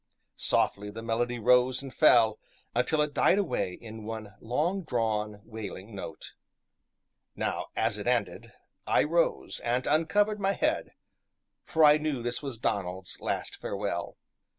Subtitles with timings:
[0.41, 2.39] Softly the melody rose and fell,
[2.73, 6.33] until it died away in one long drawn, wailing note.
[7.35, 8.51] Now, as it ended,
[8.87, 10.93] I rose, and uncovered my head,
[11.65, 14.17] for I knew this was Donald's last farewell.